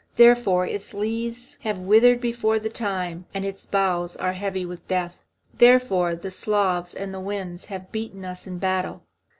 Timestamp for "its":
0.65-0.95, 3.45-3.67